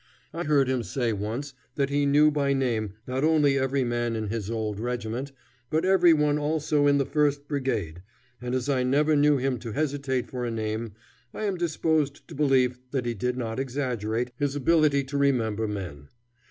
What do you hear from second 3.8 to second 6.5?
man in his old regiment, but every one